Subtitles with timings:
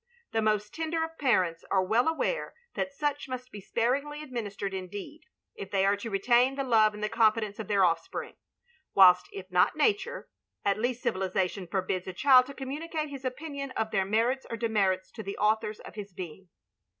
[0.31, 5.21] The most tender of parents are well aware that such must be sparingly administered indeed,
[5.53, 8.35] if they are to retain the love and the confidence of their offspring;
[8.95, 10.27] whilst if not Nature,
[10.65, 15.11] at least civilisation forbids a child to communicate his opinion of their merits or demerits
[15.11, 16.49] to the authors of his being.